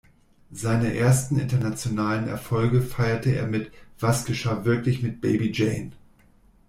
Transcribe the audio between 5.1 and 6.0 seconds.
Baby Jane?